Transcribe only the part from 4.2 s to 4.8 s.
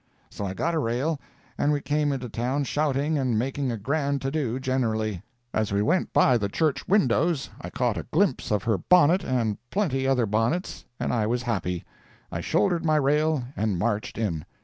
to do